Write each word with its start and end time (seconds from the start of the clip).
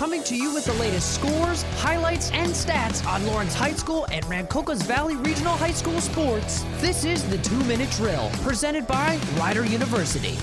coming 0.00 0.22
to 0.24 0.34
you 0.34 0.54
with 0.54 0.64
the 0.64 0.72
latest 0.80 1.14
scores, 1.14 1.62
highlights, 1.76 2.30
and 2.30 2.52
stats 2.52 3.06
on 3.06 3.26
Lawrence 3.26 3.52
High 3.52 3.74
School 3.74 4.06
and 4.10 4.24
Rancocas 4.24 4.82
Valley 4.84 5.14
Regional 5.16 5.54
High 5.54 5.72
School 5.72 6.00
sports. 6.00 6.64
This 6.78 7.04
is 7.04 7.22
the 7.28 7.36
Two 7.36 7.62
Minute 7.64 7.90
Drill, 7.90 8.30
presented 8.40 8.86
by 8.86 9.20
Rider 9.36 9.66
University. 9.66 10.38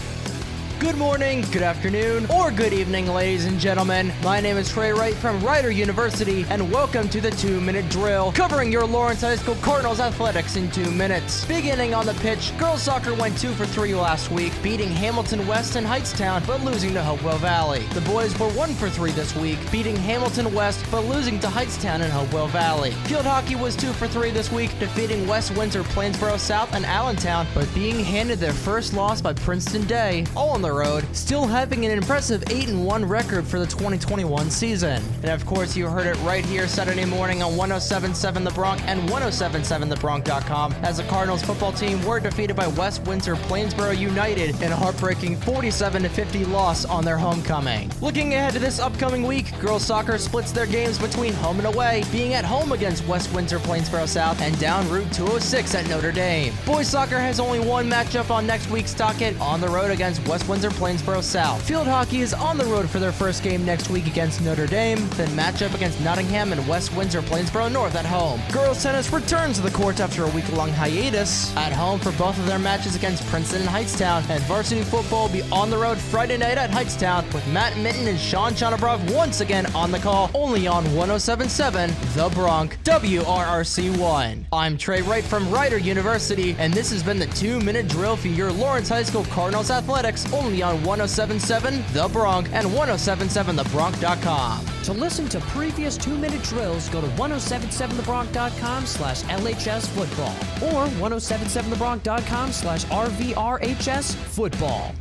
Good 0.79 0.96
morning, 0.96 1.42
good 1.52 1.63
afternoon, 1.63 2.28
or 2.29 2.52
good 2.52 2.71
evening, 2.71 3.08
ladies 3.08 3.46
and 3.46 3.60
gentlemen. 3.60 4.14
My 4.21 4.39
name 4.39 4.58
is 4.58 4.70
Trey 4.70 4.92
Wright 4.92 5.16
from 5.16 5.44
Rider 5.44 5.71
University, 5.71 6.46
and 6.52 6.71
welcome 6.71 7.10
to 7.10 7.20
the 7.20 7.32
two 7.32 7.60
minute 7.60 7.89
drill, 7.89 8.32
covering 8.34 8.71
your 8.71 8.86
Lawrence 8.86 9.21
High 9.21 9.38
School 9.38 9.55
Cardinals 9.55 10.00
athletics 10.00 10.55
in 10.55 10.70
two 10.70 10.92
minutes. 10.92 11.46
Beginning 11.46 11.96
on 11.96 12.05
the 12.05 12.14
pitch, 12.16 12.55
girls 12.60 12.84
soccer 12.84 13.16
went 13.16 13.39
two 13.39 13.54
for 13.54 13.66
three 13.66 13.96
last 13.96 14.29
week, 14.29 14.54
beating 14.61 14.89
Hamilton 14.89 15.48
West 15.48 15.78
and 15.78 15.88
Hightstown, 15.88 16.46
but 16.46 16.64
losing 16.64 16.94
to 16.94 17.02
Hopewell 17.02 17.39
Valley. 17.39 17.80
The 17.96 18.02
boys 18.02 18.38
were 18.38 18.50
one 18.50 18.75
for 18.75 18.88
three 18.88 19.12
this 19.12 19.36
week, 19.36 19.57
beating 19.71 19.96
Hamilton 19.96 20.54
West, 20.54 20.86
but 20.91 21.05
losing 21.05 21.39
to 21.39 21.48
Hightstown 21.48 22.01
and 22.01 22.14
Hopewell 22.14 22.50
Valley. 22.50 22.92
Field 23.07 23.25
hockey 23.25 23.56
was 23.56 23.75
two 23.75 23.93
for 23.93 24.07
three 24.07 24.29
this 24.29 24.51
week, 24.51 24.78
defeating 24.78 25.25
West 25.25 25.57
Windsor, 25.57 25.82
Plainsboro 25.82 26.37
South, 26.37 26.71
and 26.75 26.86
Allentown, 26.86 27.48
but 27.56 27.68
being 27.73 28.06
handed 28.06 28.37
their 28.37 28.54
first 28.54 28.93
loss 28.93 29.21
by 29.21 29.34
Princeton 29.34 29.84
Day, 29.87 30.23
all 30.36 30.51
on 30.51 30.62
the 30.62 30.67
road, 30.74 31.06
still 31.16 31.46
having 31.46 31.86
an 31.86 31.92
impressive 31.92 32.44
8 32.50 32.70
1 32.70 33.06
record 33.06 33.45
for 33.45 33.59
the 33.59 33.66
2021 33.66 34.50
season. 34.50 35.02
And 35.23 35.31
of 35.31 35.45
course, 35.45 35.76
you 35.76 35.88
heard 35.88 36.08
it 36.08 36.16
right 36.23 36.45
here 36.45 36.67
Saturday 36.67 37.06
morning 37.06 37.42
on 37.42 37.56
1077 37.56 38.44
The 38.44 38.52
Bronc 38.52 38.81
and 38.88 39.08
1077TheBronc.com 39.09 40.73
as 40.84 40.98
the 40.98 41.03
Cardinals 41.03 41.44
football 41.44 41.72
team 41.72 42.03
were 42.06 42.20
defeated 42.20 42.56
by 42.56 42.67
West 42.67 43.03
Windsor 43.03 43.36
Plainsboro 43.36 43.98
United 43.98 44.62
in 44.62 44.72
a 44.72 44.76
heartbreaking 44.76 45.38
47 45.38 46.08
50 46.09 46.45
loss 46.45 46.86
on 46.86 47.04
their 47.06 47.18
homecoming. 47.18 47.92
Looking 48.02 48.34
ahead 48.34 48.54
to 48.54 48.59
this 48.59 48.80
upcoming 48.80 49.23
week, 49.23 49.58
girls 49.59 49.84
soccer 49.84 50.18
splits 50.18 50.52
their 50.52 50.66
games 50.66 50.98
between 50.98 51.34
home 51.34 51.59
and 51.59 51.68
away, 51.68 52.04
being 52.12 52.34
at 52.34 52.45
home 52.45 52.72
against 52.72 53.06
West 53.08 53.34
Windsor 53.34 53.59
Plainsboro 53.59 54.08
South 54.08 54.42
and 54.42 54.58
down 54.59 54.90
Route 54.90 55.12
206 55.14 55.76
at 55.76 55.88
Notre 55.88 56.12
Dame. 56.12 56.54
Boys 56.66 56.88
soccer 56.88 57.20
has 57.20 57.40
only 57.40 57.59
one 57.59 57.90
matchup 57.90 58.30
on 58.30 58.46
next 58.48 58.70
week's 58.70 58.94
docket 58.94 59.40
on 59.40 59.62
the 59.62 59.68
road 59.68 59.92
against 59.92 60.26
West 60.28 60.48
Windsor 60.48 60.56
Plainsboro 60.58 61.22
South. 61.22 61.61
Field 61.67 61.86
hockey 61.86 62.22
is 62.22 62.33
on 62.33 62.58
the 62.58 62.66
road 62.66 62.89
for 62.89 62.97
their 62.97 63.11
first 63.11 63.44
game 63.44 63.63
next 63.63 63.89
week 63.91 64.08
against 64.08 64.41
Notre 64.41 64.66
Dame, 64.66 65.08
then 65.11 65.33
match 65.36 65.61
up 65.61 65.73
against 65.75 66.02
Nottingham 66.02 66.52
and 66.52 66.67
West 66.67 66.95
Windsor 66.95 67.22
Plainsboro 67.22 67.72
North 67.72 67.95
at 67.95 68.05
home. 68.05 68.41
Girls 68.52 68.81
tennis 68.81 69.11
returns 69.11 69.58
to 69.58 69.61
the 69.61 69.69
court 69.69 70.00
after 70.00 70.23
a 70.23 70.30
week-long 70.30 70.69
hiatus 70.69 71.55
at 71.55 71.72
home 71.72 72.00
for 72.00 72.11
both 72.13 72.38
of 72.39 72.47
their 72.47 72.58
matches 72.58 72.95
against 72.95 73.25
Princeton 73.28 73.61
and 73.61 73.69
Hightstown, 73.69 74.28
and 74.30 74.44
varsity 74.45 74.81
football 74.81 75.28
will 75.28 75.33
be 75.33 75.44
on 75.52 75.69
the 75.69 75.78
road 75.78 76.00
Friday 76.00 76.38
night 76.38 76.58
at 76.58 76.72
Hightstown 76.72 77.31
with 77.33 77.45
Matt 77.47 77.78
Minton 77.78 78.08
and 78.08 78.19
Sean 78.19 78.53
Chonabrov 78.53 79.13
once 79.13 79.41
again 79.41 79.67
on 79.75 79.91
the 79.91 80.00
call, 80.00 80.31
only 80.33 80.67
on 80.67 80.83
1077 80.95 81.91
The 82.16 82.30
Bronc, 82.33 82.78
WRRC1. 82.83 84.45
I'm 84.52 84.78
Trey 84.78 85.03
Wright 85.03 85.23
from 85.23 85.52
Rider 85.52 85.78
University, 85.78 86.55
and 86.58 86.73
this 86.73 86.89
has 86.89 87.03
been 87.03 87.19
the 87.19 87.28
two-minute 87.28 87.88
drill 87.88 88.16
for 88.16 88.30
your 88.30 88.52
Lawrence 88.52 88.89
High 88.89 89.03
School 89.03 89.25
Cardinals 89.25 89.69
athletics, 89.69 90.25
only 90.48 90.62
on 90.62 90.81
1077 90.84 91.84
The 91.94 92.08
Bronc 92.08 92.48
and 92.53 92.67
1077thebronc.com. 92.67 94.66
To 94.84 94.94
listen 94.94 95.28
to 95.30 95.40
previous 95.42 95.98
two 95.98 96.17
minute 96.17 96.42
drills, 96.44 96.88
go 96.90 97.02
to 97.02 97.08
1077thebronc.com 97.08 98.86
slash 98.86 99.23
LHS 99.23 99.88
football 99.88 100.34
or 100.73 100.88
1077thebronc.com 100.88 102.52
slash 102.53 102.86
RVRHS 102.86 104.16
football. 104.16 104.94